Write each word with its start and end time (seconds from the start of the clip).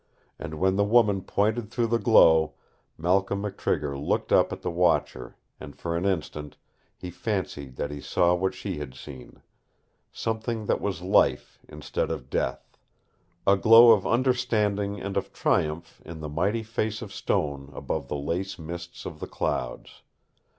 And 0.39 0.55
when 0.55 0.77
the 0.77 0.83
woman 0.83 1.21
pointed 1.21 1.69
through 1.69 1.85
the 1.85 1.99
glow, 1.99 2.55
Malcolm 2.97 3.43
McTrigger 3.43 4.03
looked 4.03 4.33
up 4.33 4.51
at 4.51 4.63
the 4.63 4.71
Watcher, 4.71 5.35
and 5.59 5.75
for 5.75 5.95
an 5.95 6.05
instant 6.07 6.57
he 6.97 7.11
fancied 7.11 7.75
that 7.75 7.91
he 7.91 8.01
saw 8.01 8.33
what 8.33 8.55
she 8.55 8.79
had 8.79 8.95
seen 8.95 9.43
something 10.11 10.65
that 10.65 10.81
was 10.81 11.03
life 11.03 11.59
instead 11.69 12.09
of 12.09 12.31
death, 12.31 12.79
a 13.45 13.55
glow 13.55 13.91
of 13.91 14.07
understanding 14.07 14.99
and 14.99 15.17
of 15.17 15.31
triumph 15.31 16.01
in 16.03 16.19
the 16.19 16.29
mighty 16.29 16.63
face 16.63 17.03
of 17.03 17.13
stone 17.13 17.69
above 17.75 18.07
the 18.07 18.17
lace 18.17 18.57
mists 18.57 19.05
of 19.05 19.19
the 19.19 19.27
clouds. 19.27 20.01